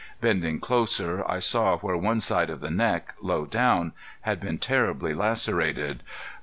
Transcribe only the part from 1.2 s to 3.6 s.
I saw where one side of the neck, low